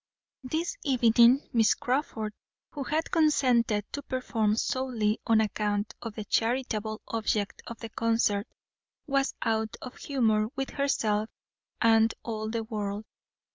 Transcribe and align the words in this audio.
This 0.43 0.75
evening, 0.83 1.47
Miss 1.53 1.75
Crawford, 1.75 2.33
who 2.71 2.83
had 2.85 3.11
consented 3.11 3.85
to 3.91 4.01
perform 4.01 4.55
solely 4.55 5.19
on 5.27 5.39
account 5.39 5.93
of 6.01 6.15
the 6.15 6.25
charitable 6.25 7.03
object 7.07 7.61
of 7.67 7.77
the 7.81 7.89
concert, 7.89 8.47
was 9.05 9.35
out 9.43 9.75
of 9.79 9.97
humour 9.97 10.47
with 10.55 10.71
herself 10.71 11.29
and 11.81 12.15
all 12.23 12.49
the 12.49 12.63
world. 12.63 13.05